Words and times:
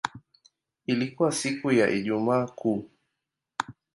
Ilikuwa 0.85 1.31
siku 1.31 1.71
ya 1.71 1.89
Ijumaa 1.89 2.47
Kuu. 2.47 2.89